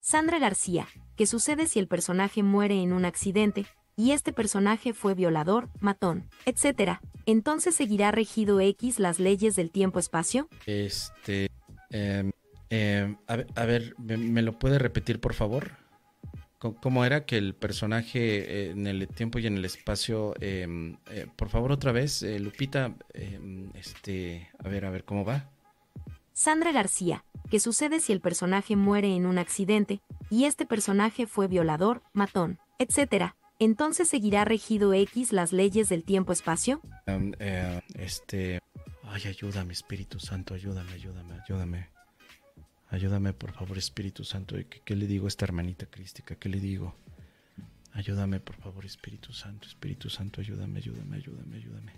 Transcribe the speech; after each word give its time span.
Sandra 0.00 0.38
García, 0.38 0.86
¿qué 1.16 1.26
sucede 1.26 1.66
si 1.66 1.78
el 1.78 1.88
personaje 1.88 2.42
muere 2.42 2.80
en 2.82 2.92
un 2.92 3.04
accidente, 3.04 3.66
y 3.96 4.12
este 4.12 4.32
personaje 4.32 4.94
fue 4.94 5.14
violador, 5.14 5.68
matón, 5.80 6.28
etc.? 6.46 6.98
Entonces 7.26 7.74
seguirá 7.74 8.10
regido 8.12 8.60
X 8.60 9.00
las 9.00 9.18
leyes 9.18 9.56
del 9.56 9.70
tiempo-espacio? 9.70 10.48
Este... 10.66 11.50
em, 11.90 12.30
em, 12.70 13.16
a, 13.26 13.36
ver- 13.36 13.46
a 13.56 13.64
ver, 13.66 13.94
¿me, 13.98 14.16
me 14.16 14.42
lo 14.42 14.58
puede 14.58 14.78
repetir, 14.78 15.20
por 15.20 15.34
favor? 15.34 15.72
¿Cómo 16.58 17.04
era 17.04 17.24
que 17.24 17.36
el 17.38 17.54
personaje 17.54 18.66
eh, 18.66 18.70
en 18.70 18.86
el 18.88 19.06
tiempo 19.08 19.38
y 19.38 19.46
en 19.46 19.56
el 19.58 19.64
espacio... 19.64 20.34
em, 20.40 20.96
eh, 21.10 21.26
por 21.36 21.48
favor, 21.50 21.70
otra 21.72 21.92
vez, 21.92 22.22
eh, 22.22 22.38
Lupita, 22.40 22.94
este... 23.74 24.48
A 24.64 24.68
ver, 24.68 24.84
a 24.86 24.90
ver, 24.90 25.04
¿cómo 25.04 25.24
va? 25.24 25.50
Sandra 26.32 26.70
García, 26.72 27.24
¿qué 27.50 27.60
sucede 27.60 28.00
si 28.00 28.12
el 28.12 28.20
personaje 28.20 28.76
muere 28.76 29.14
en 29.14 29.26
un 29.26 29.38
accidente, 29.38 30.00
y 30.30 30.44
este 30.44 30.66
personaje 30.66 31.26
fue 31.26 31.48
violador, 31.48 32.02
matón, 32.12 32.58
etc.? 32.78 33.32
Entonces 33.58 34.08
seguirá 34.08 34.44
regido 34.44 34.94
X 34.94 35.32
las 35.32 35.52
leyes 35.52 35.88
del 35.88 36.04
tiempo-espacio? 36.04 36.80
Em, 37.06 37.32
eh, 37.40 37.80
este... 37.94 38.60
Ay, 39.02 39.22
ayúdame, 39.26 39.72
Espíritu 39.72 40.20
Santo, 40.20 40.54
ayúdame, 40.54 40.92
ayúdame, 40.92 41.34
ayúdame. 41.42 41.88
Ayúdame, 42.90 43.32
por 43.32 43.52
favor, 43.52 43.76
Espíritu 43.76 44.22
Santo. 44.22 44.56
¿Qué, 44.84 44.96
le 44.96 45.06
digo 45.06 45.26
a 45.26 45.28
esta 45.28 45.44
hermanita 45.44 45.86
crística? 45.86 46.36
¿Qué 46.36 46.48
le 46.48 46.60
digo? 46.60 46.94
Ayúdame, 47.92 48.38
por 48.38 48.56
favor, 48.56 48.84
Espíritu 48.84 49.32
Santo. 49.32 49.66
Espíritu 49.66 50.08
Santo, 50.08 50.40
ayúdame, 50.40 50.78
ayúdame, 50.78 51.16
ayúdame, 51.16 51.56
ayúdame. 51.56 51.92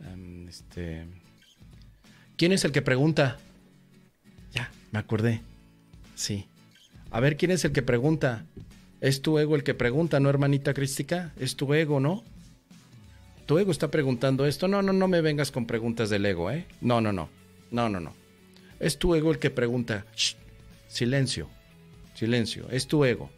Em, 0.00 0.48
este... 0.48 1.06
¿Quién 2.36 2.52
es 2.52 2.64
el 2.64 2.72
que 2.72 2.82
pregunta? 2.82 3.38
Ya, 4.52 4.70
me 4.92 4.98
acordé. 4.98 5.42
Sí. 6.14 6.46
A 7.10 7.20
ver, 7.20 7.36
¿quién 7.36 7.50
es 7.50 7.64
el 7.64 7.72
que 7.72 7.82
pregunta? 7.82 8.44
¿Es 9.00 9.22
tu 9.22 9.38
ego 9.38 9.56
el 9.56 9.62
que 9.62 9.74
pregunta, 9.74 10.20
no, 10.20 10.28
hermanita 10.28 10.74
crística? 10.74 11.32
Es 11.38 11.56
tu 11.56 11.72
ego, 11.72 12.00
¿no? 12.00 12.24
Tu 13.46 13.58
ego 13.58 13.70
está 13.70 13.90
preguntando 13.90 14.44
esto. 14.44 14.68
No, 14.68 14.82
no, 14.82 14.92
no 14.92 15.08
me 15.08 15.20
vengas 15.20 15.50
con 15.50 15.66
preguntas 15.66 16.10
del 16.10 16.26
ego, 16.26 16.50
¿eh? 16.50 16.66
No, 16.80 17.00
no, 17.00 17.12
no. 17.12 17.30
No, 17.70 17.88
no, 17.88 18.00
no. 18.00 18.14
Es 18.80 18.98
tu 18.98 19.14
ego 19.14 19.30
el 19.30 19.38
que 19.38 19.50
pregunta. 19.50 20.04
Silencio. 20.88 21.48
Silencio. 22.14 22.68
Es 22.70 22.86
tu 22.86 23.04
ego. 23.04 23.30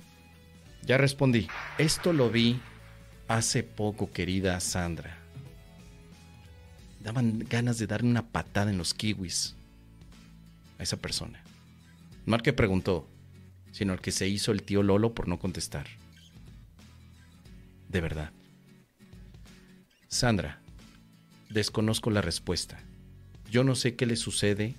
Ya 0.83 0.97
respondí. 0.97 1.47
Esto 1.79 2.13
lo 2.13 2.31
vi 2.31 2.61
hace 3.29 3.63
poco, 3.63 4.11
querida 4.11 4.59
Sandra. 4.61 5.19
Daban 7.01 7.39
ganas 7.49 7.79
de 7.79 7.87
darle 7.87 8.09
una 8.09 8.27
patada 8.27 8.71
en 8.71 8.79
los 8.79 8.95
kiwis 8.95 9.57
a 10.81 10.83
esa 10.83 10.97
persona. 10.97 11.45
No 12.27 12.35
al 12.35 12.43
que 12.43 12.53
preguntó, 12.53 13.07
sino 13.71 13.93
al 13.93 14.01
que 14.01 14.11
se 14.11 14.29
hizo 14.29 14.51
el 14.51 14.63
tío 14.63 14.83
Lolo 14.83 15.15
por 15.15 15.29
no 15.29 15.39
contestar. 15.39 15.87
De 17.89 18.01
verdad. 18.01 18.33
Sandra, 20.09 20.61
desconozco 21.51 22.11
la 22.11 22.23
respuesta. 22.23 22.83
Yo 23.51 23.63
no 23.63 23.75
sé 23.75 23.95
qué 23.95 24.07
le 24.07 24.17
sucede 24.17 24.75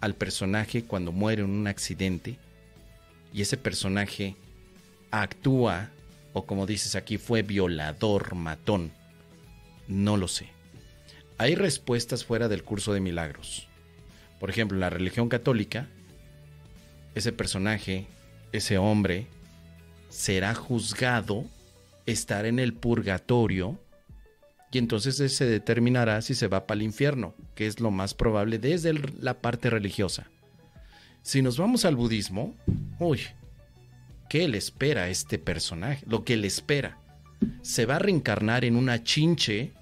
al 0.00 0.14
personaje 0.14 0.84
cuando 0.84 1.12
muere 1.12 1.42
en 1.42 1.50
un 1.50 1.66
accidente 1.66 2.38
y 3.32 3.42
ese 3.42 3.56
personaje 3.56 4.36
actúa, 5.10 5.90
o 6.32 6.46
como 6.46 6.66
dices 6.66 6.94
aquí, 6.94 7.18
fue 7.18 7.42
violador, 7.42 8.34
matón. 8.34 8.92
No 9.88 10.16
lo 10.16 10.26
sé. 10.26 10.48
Hay 11.36 11.54
respuestas 11.54 12.24
fuera 12.24 12.48
del 12.48 12.64
curso 12.64 12.92
de 12.92 13.00
milagros. 13.00 13.68
Por 14.44 14.50
ejemplo, 14.50 14.76
en 14.76 14.82
la 14.82 14.90
religión 14.90 15.30
católica, 15.30 15.88
ese 17.14 17.32
personaje, 17.32 18.06
ese 18.52 18.76
hombre, 18.76 19.26
será 20.10 20.54
juzgado, 20.54 21.46
estar 22.04 22.44
en 22.44 22.58
el 22.58 22.74
purgatorio, 22.74 23.80
y 24.70 24.76
entonces 24.76 25.34
se 25.34 25.46
determinará 25.46 26.20
si 26.20 26.34
se 26.34 26.48
va 26.48 26.66
para 26.66 26.76
el 26.76 26.82
infierno, 26.82 27.34
que 27.54 27.66
es 27.66 27.80
lo 27.80 27.90
más 27.90 28.12
probable 28.12 28.58
desde 28.58 28.92
la 29.18 29.40
parte 29.40 29.70
religiosa. 29.70 30.26
Si 31.22 31.40
nos 31.40 31.56
vamos 31.56 31.86
al 31.86 31.96
budismo, 31.96 32.54
uy, 32.98 33.20
¿qué 34.28 34.46
le 34.46 34.58
espera 34.58 35.04
a 35.04 35.08
este 35.08 35.38
personaje? 35.38 36.04
Lo 36.06 36.22
que 36.22 36.36
le 36.36 36.48
espera. 36.48 36.98
Se 37.62 37.86
va 37.86 37.96
a 37.96 38.00
reencarnar 38.00 38.66
en 38.66 38.76
una 38.76 39.02
chinche 39.04 39.72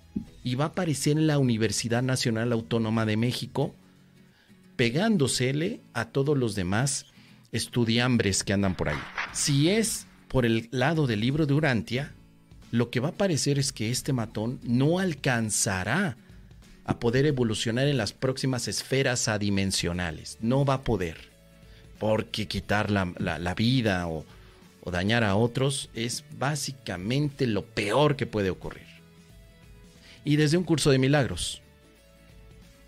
y 0.44 0.54
va 0.54 0.66
a 0.66 0.68
aparecer 0.68 1.18
en 1.18 1.26
la 1.26 1.40
Universidad 1.40 2.04
Nacional 2.04 2.52
Autónoma 2.52 3.06
de 3.06 3.16
México, 3.16 3.74
pegándosele 4.76 5.80
a 5.94 6.06
todos 6.06 6.36
los 6.36 6.54
demás 6.54 7.06
estudiambres 7.52 8.44
que 8.44 8.52
andan 8.52 8.74
por 8.74 8.88
ahí. 8.88 8.98
Si 9.32 9.68
es 9.70 10.06
por 10.28 10.46
el 10.46 10.68
lado 10.70 11.06
del 11.06 11.20
libro 11.20 11.46
de 11.46 11.54
Urantia, 11.54 12.12
lo 12.70 12.90
que 12.90 13.00
va 13.00 13.10
a 13.10 13.12
parecer 13.12 13.58
es 13.58 13.72
que 13.72 13.90
este 13.90 14.12
matón 14.12 14.58
no 14.62 14.98
alcanzará 14.98 16.16
a 16.84 16.98
poder 16.98 17.26
evolucionar 17.26 17.86
en 17.86 17.96
las 17.98 18.12
próximas 18.12 18.66
esferas 18.66 19.28
adimensionales. 19.28 20.38
No 20.40 20.64
va 20.64 20.74
a 20.74 20.82
poder. 20.82 21.30
Porque 21.98 22.48
quitar 22.48 22.90
la, 22.90 23.12
la- 23.18 23.54
vida 23.54 24.08
o 24.08 24.24
dañar 24.90 25.22
a 25.22 25.36
otros 25.36 25.90
es 25.94 26.24
básicamente 26.38 27.46
lo 27.46 27.64
peor 27.64 28.16
que 28.16 28.26
puede 28.26 28.50
ocurrir. 28.50 28.86
Y 30.24 30.36
desde 30.36 30.56
un 30.56 30.64
curso 30.64 30.90
de 30.90 30.98
milagros, 30.98 31.62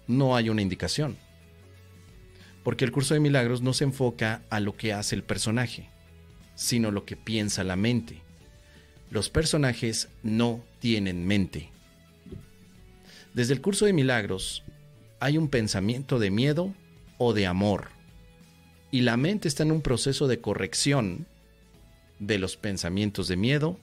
no 0.09 0.35
hay 0.35 0.49
una 0.49 0.63
indicación. 0.63 1.17
Porque 2.65 2.85
el 2.85 2.91
curso 2.91 3.15
de 3.15 3.21
milagros 3.21 3.63
no 3.63 3.73
se 3.73 3.85
enfoca 3.85 4.43
a 4.51 4.59
lo 4.59 4.77
que 4.77 4.93
hace 4.93 5.15
el 5.15 5.23
personaje, 5.23 5.89
sino 6.57 6.91
lo 6.91 7.05
que 7.05 7.17
piensa 7.17 7.63
la 7.63 7.77
mente. 7.77 8.23
Los 9.11 9.31
personajes 9.31 10.09
no 10.25 10.65
tienen 10.81 11.27
mente. 11.27 11.71
Desde 13.35 13.53
el 13.53 13.61
curso 13.61 13.85
de 13.85 13.93
milagros 13.93 14.65
hay 15.21 15.39
un 15.39 15.49
pensamiento 15.49 16.19
de 16.19 16.31
miedo 16.31 16.75
o 17.19 17.35
de 17.35 17.47
amor. 17.47 17.89
Y 18.91 19.03
la 19.03 19.17
mente 19.17 19.49
está 19.49 19.63
en 19.63 19.73
un 19.73 19.83
proceso 19.83 20.27
de 20.27 20.41
corrección 20.41 21.27
de 22.19 22.39
los 22.39 22.57
pensamientos 22.57 23.29
de 23.29 23.37
miedo 23.37 23.79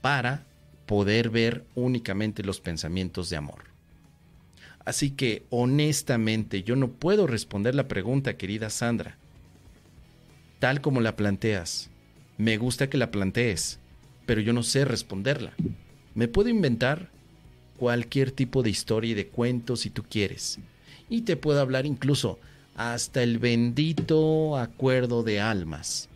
para 0.00 0.46
poder 0.86 1.30
ver 1.30 1.64
únicamente 1.74 2.42
los 2.42 2.60
pensamientos 2.60 3.30
de 3.30 3.36
amor. 3.36 3.73
Así 4.84 5.10
que 5.10 5.44
honestamente 5.50 6.62
yo 6.62 6.76
no 6.76 6.88
puedo 6.88 7.26
responder 7.26 7.74
la 7.74 7.88
pregunta, 7.88 8.36
querida 8.36 8.70
Sandra, 8.70 9.16
tal 10.58 10.80
como 10.80 11.00
la 11.00 11.16
planteas. 11.16 11.90
Me 12.36 12.56
gusta 12.58 12.90
que 12.90 12.98
la 12.98 13.10
plantees, 13.10 13.78
pero 14.26 14.40
yo 14.40 14.52
no 14.52 14.62
sé 14.62 14.84
responderla. 14.84 15.54
Me 16.14 16.28
puedo 16.28 16.48
inventar 16.48 17.10
cualquier 17.76 18.30
tipo 18.30 18.62
de 18.62 18.70
historia 18.70 19.12
y 19.12 19.14
de 19.14 19.28
cuento 19.28 19.76
si 19.76 19.90
tú 19.90 20.02
quieres. 20.02 20.58
Y 21.08 21.22
te 21.22 21.36
puedo 21.36 21.60
hablar 21.60 21.86
incluso 21.86 22.38
hasta 22.74 23.22
el 23.22 23.38
bendito 23.38 24.58
acuerdo 24.58 25.22
de 25.22 25.40
almas. 25.40 26.08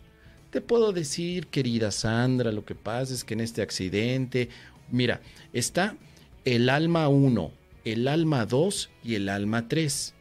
Te 0.51 0.61
puedo 0.61 0.93
decir, 0.93 1.47
querida 1.47 1.91
Sandra, 1.91 2.51
lo 2.51 2.65
que 2.65 2.75
pasa 2.75 3.13
es 3.13 3.23
que 3.23 3.35
en 3.35 3.41
este 3.41 3.61
accidente, 3.61 4.49
mira, 4.91 5.21
está 5.53 5.95
el 6.43 6.69
alma 6.69 7.07
1, 7.07 7.51
el 7.91 8.07
alma 8.07 8.45
2 8.45 8.89
y 9.03 9.15
el 9.15 9.29
alma 9.29 9.67
3. 9.67 10.13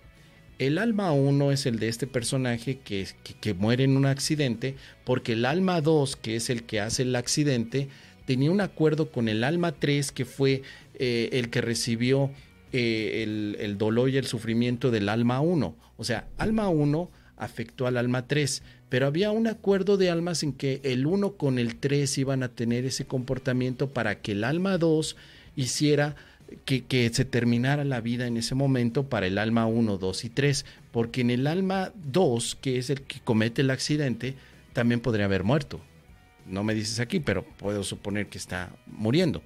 El 0.58 0.78
alma 0.78 1.12
1 1.12 1.52
es 1.52 1.66
el 1.66 1.78
de 1.78 1.88
este 1.88 2.06
personaje 2.06 2.78
que, 2.78 3.06
que, 3.22 3.34
que 3.34 3.54
muere 3.54 3.84
en 3.84 3.96
un 3.96 4.06
accidente, 4.06 4.74
porque 5.04 5.34
el 5.34 5.44
alma 5.44 5.80
2, 5.80 6.16
que 6.16 6.36
es 6.36 6.50
el 6.50 6.64
que 6.64 6.80
hace 6.80 7.02
el 7.02 7.14
accidente, 7.14 7.88
tenía 8.26 8.50
un 8.50 8.60
acuerdo 8.60 9.10
con 9.10 9.28
el 9.28 9.44
alma 9.44 9.72
3, 9.72 10.12
que 10.12 10.24
fue 10.24 10.62
eh, 10.94 11.30
el 11.32 11.48
que 11.50 11.60
recibió 11.60 12.30
eh, 12.72 13.22
el, 13.22 13.56
el 13.60 13.78
dolor 13.78 14.10
y 14.10 14.18
el 14.18 14.26
sufrimiento 14.26 14.90
del 14.90 15.08
alma 15.08 15.40
1. 15.40 15.76
O 15.96 16.04
sea, 16.04 16.26
alma 16.38 16.68
1 16.68 17.10
afectó 17.36 17.86
al 17.86 17.96
alma 17.96 18.26
3, 18.26 18.62
pero 18.88 19.06
había 19.06 19.30
un 19.30 19.46
acuerdo 19.46 19.96
de 19.96 20.10
almas 20.10 20.42
en 20.42 20.52
que 20.52 20.80
el 20.82 21.06
1 21.06 21.34
con 21.36 21.58
el 21.58 21.76
3 21.76 22.18
iban 22.18 22.42
a 22.42 22.48
tener 22.48 22.84
ese 22.84 23.06
comportamiento 23.06 23.90
para 23.90 24.20
que 24.20 24.32
el 24.32 24.44
alma 24.44 24.76
2 24.76 25.16
hiciera 25.54 26.16
que, 26.64 27.10
se 27.12 27.24
terminara 27.24 27.84
la 27.84 28.00
vida 28.00 28.26
en 28.26 28.36
ese 28.36 28.54
momento 28.54 29.08
para 29.08 29.26
el 29.26 29.38
alma 29.38 29.66
1, 29.66 29.98
2 29.98 30.24
y 30.24 30.30
3, 30.30 30.66
porque 30.90 31.20
en 31.20 31.30
el 31.30 31.46
alma 31.46 31.92
2, 31.94 32.58
que 32.60 32.78
es 32.78 32.90
el 32.90 33.02
que 33.02 33.20
comete 33.20 33.62
el 33.62 33.70
accidente, 33.70 34.34
también 34.72 35.00
podría 35.00 35.26
haber 35.26 35.44
muerto. 35.44 35.80
No 36.46 36.64
me 36.64 36.74
dices 36.74 37.00
aquí, 37.00 37.20
pero 37.20 37.44
puedo 37.44 37.84
suponer 37.84 38.28
que 38.28 38.38
está 38.38 38.70
muriendo. 38.86 39.42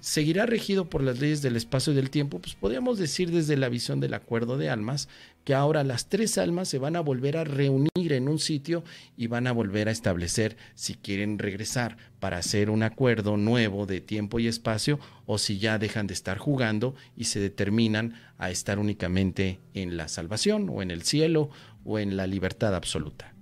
¿Seguirá 0.00 0.46
regido 0.46 0.88
por 0.88 1.02
las 1.02 1.20
leyes 1.20 1.42
del 1.42 1.56
espacio 1.56 1.92
y 1.92 1.96
del 1.96 2.08
tiempo? 2.08 2.38
Pues 2.38 2.54
podríamos 2.54 2.98
decir 2.98 3.30
desde 3.30 3.58
la 3.58 3.68
visión 3.68 4.00
del 4.00 4.14
acuerdo 4.14 4.56
de 4.56 4.70
almas 4.70 5.08
que 5.44 5.52
ahora 5.52 5.84
las 5.84 6.08
tres 6.08 6.38
almas 6.38 6.68
se 6.68 6.78
van 6.78 6.96
a 6.96 7.00
volver 7.00 7.36
a 7.36 7.44
reunir 7.44 8.12
en 8.12 8.26
un 8.26 8.38
sitio 8.38 8.82
y 9.18 9.26
van 9.26 9.46
a 9.46 9.52
volver 9.52 9.88
a 9.88 9.90
establecer 9.90 10.56
si 10.74 10.94
quieren 10.94 11.38
regresar 11.38 11.98
para 12.18 12.38
hacer 12.38 12.70
un 12.70 12.82
acuerdo 12.82 13.36
nuevo 13.36 13.84
de 13.84 14.00
tiempo 14.00 14.38
y 14.38 14.46
espacio 14.46 14.98
o 15.26 15.36
si 15.36 15.58
ya 15.58 15.78
dejan 15.78 16.06
de 16.06 16.14
estar 16.14 16.38
jugando 16.38 16.94
y 17.14 17.24
se 17.24 17.38
determinan 17.38 18.14
a 18.38 18.50
estar 18.50 18.78
únicamente 18.78 19.60
en 19.74 19.98
la 19.98 20.08
salvación 20.08 20.70
o 20.70 20.80
en 20.80 20.90
el 20.90 21.02
cielo 21.02 21.50
o 21.84 21.98
en 21.98 22.16
la 22.16 22.26
libertad 22.26 22.74
absoluta. 22.74 23.34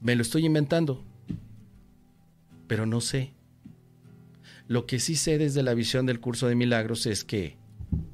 Me 0.00 0.14
lo 0.14 0.22
estoy 0.22 0.46
inventando, 0.46 1.04
pero 2.68 2.86
no 2.86 3.00
sé. 3.00 3.32
Lo 4.68 4.86
que 4.86 4.98
sí 4.98 5.16
sé 5.16 5.38
desde 5.38 5.62
la 5.62 5.74
visión 5.74 6.06
del 6.06 6.20
curso 6.20 6.48
de 6.48 6.54
milagros 6.54 7.06
es 7.06 7.24
que 7.24 7.56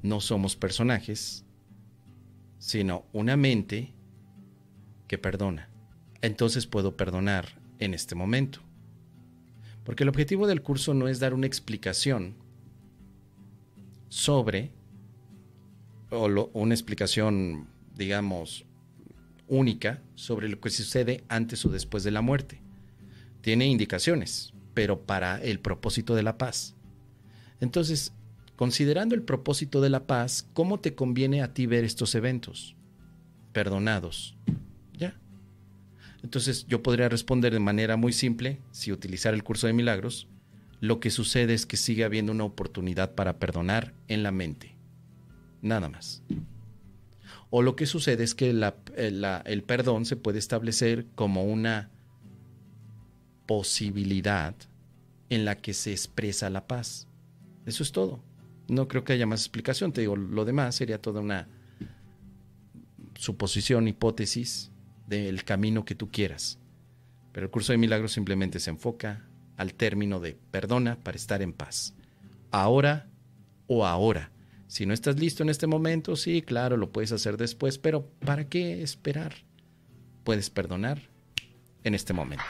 no 0.02 0.20
somos 0.20 0.56
personajes, 0.56 1.44
sino 2.58 3.04
una 3.12 3.36
mente 3.36 3.92
que 5.06 5.18
perdona. 5.18 5.70
Entonces 6.20 6.66
puedo 6.66 6.96
perdonar 6.96 7.60
en 7.78 7.94
este 7.94 8.14
momento. 8.14 8.60
Porque 9.84 10.02
el 10.02 10.08
objetivo 10.08 10.46
del 10.46 10.62
curso 10.62 10.94
no 10.94 11.08
es 11.08 11.20
dar 11.20 11.32
una 11.32 11.46
explicación 11.46 12.34
sobre, 14.08 14.70
o 16.10 16.50
una 16.52 16.74
explicación, 16.74 17.68
digamos, 17.94 18.66
única 19.46 20.02
sobre 20.14 20.48
lo 20.48 20.60
que 20.60 20.70
sucede 20.70 21.24
antes 21.28 21.64
o 21.64 21.70
después 21.70 22.04
de 22.04 22.10
la 22.10 22.20
muerte. 22.20 22.60
Tiene 23.40 23.66
indicaciones, 23.66 24.52
pero 24.78 25.00
para 25.00 25.42
el 25.42 25.58
propósito 25.58 26.14
de 26.14 26.22
la 26.22 26.38
paz. 26.38 26.76
Entonces, 27.60 28.12
considerando 28.54 29.16
el 29.16 29.22
propósito 29.22 29.80
de 29.80 29.90
la 29.90 30.06
paz, 30.06 30.46
¿cómo 30.52 30.78
te 30.78 30.94
conviene 30.94 31.42
a 31.42 31.52
ti 31.52 31.66
ver 31.66 31.82
estos 31.82 32.14
eventos? 32.14 32.76
Perdonados. 33.52 34.36
Ya. 34.96 35.18
Entonces 36.22 36.64
yo 36.68 36.80
podría 36.80 37.08
responder 37.08 37.52
de 37.52 37.58
manera 37.58 37.96
muy 37.96 38.12
simple, 38.12 38.60
si 38.70 38.92
utilizar 38.92 39.34
el 39.34 39.42
curso 39.42 39.66
de 39.66 39.72
milagros, 39.72 40.28
lo 40.78 41.00
que 41.00 41.10
sucede 41.10 41.54
es 41.54 41.66
que 41.66 41.76
sigue 41.76 42.04
habiendo 42.04 42.30
una 42.30 42.44
oportunidad 42.44 43.16
para 43.16 43.40
perdonar 43.40 43.94
en 44.06 44.22
la 44.22 44.30
mente. 44.30 44.76
Nada 45.60 45.88
más. 45.88 46.22
O 47.50 47.62
lo 47.62 47.74
que 47.74 47.86
sucede 47.86 48.22
es 48.22 48.36
que 48.36 48.50
eh, 48.50 49.42
el 49.44 49.62
perdón 49.64 50.04
se 50.04 50.14
puede 50.14 50.38
establecer 50.38 51.06
como 51.16 51.42
una 51.42 51.90
posibilidad 53.48 54.54
en 55.30 55.46
la 55.46 55.56
que 55.56 55.72
se 55.72 55.90
expresa 55.90 56.50
la 56.50 56.66
paz. 56.66 57.08
Eso 57.64 57.82
es 57.82 57.92
todo. 57.92 58.22
No 58.68 58.88
creo 58.88 59.04
que 59.04 59.14
haya 59.14 59.26
más 59.26 59.40
explicación. 59.40 59.90
Te 59.90 60.02
digo, 60.02 60.16
lo 60.16 60.44
demás 60.44 60.74
sería 60.74 61.00
toda 61.00 61.22
una 61.22 61.48
suposición, 63.14 63.88
hipótesis 63.88 64.70
del 65.06 65.44
camino 65.44 65.86
que 65.86 65.94
tú 65.94 66.10
quieras. 66.10 66.58
Pero 67.32 67.46
el 67.46 67.50
curso 67.50 67.72
de 67.72 67.78
milagros 67.78 68.12
simplemente 68.12 68.60
se 68.60 68.68
enfoca 68.68 69.26
al 69.56 69.72
término 69.72 70.20
de 70.20 70.36
perdona 70.50 70.96
para 70.96 71.16
estar 71.16 71.40
en 71.40 71.54
paz. 71.54 71.94
Ahora 72.50 73.08
o 73.66 73.86
ahora. 73.86 74.30
Si 74.66 74.84
no 74.84 74.92
estás 74.92 75.18
listo 75.18 75.42
en 75.42 75.48
este 75.48 75.66
momento, 75.66 76.16
sí, 76.16 76.42
claro, 76.42 76.76
lo 76.76 76.92
puedes 76.92 77.12
hacer 77.12 77.38
después, 77.38 77.78
pero 77.78 78.10
¿para 78.26 78.46
qué 78.46 78.82
esperar? 78.82 79.32
Puedes 80.22 80.50
perdonar 80.50 81.00
en 81.84 81.94
este 81.94 82.12
momento. 82.12 82.44